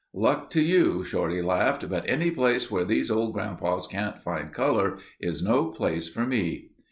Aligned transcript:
"Luck 0.15 0.49
to 0.49 0.63
you," 0.63 1.03
Shorty 1.03 1.43
laughed. 1.43 1.87
"But 1.87 2.09
any 2.09 2.31
place 2.31 2.71
where 2.71 2.83
these 2.83 3.11
old 3.11 3.33
grandpas 3.33 3.85
can't 3.85 4.17
find 4.23 4.51
color, 4.51 4.97
is 5.19 5.43
no 5.43 5.65
place 5.65 6.07
for 6.09 6.25
me." 6.25 6.71